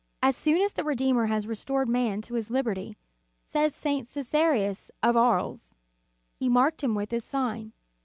[0.23, 2.97] "As soon as the Redeemer had restored man to his liberty,"
[3.45, 4.07] says St.
[4.07, 5.75] Csesarius of Aries,
[6.33, 7.71] "He marked him with His sign.